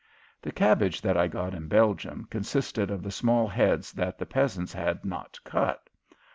[0.41, 4.73] The cabbage that I got in Belgium consisted of the small heads that the peasants
[4.73, 5.91] had not cut.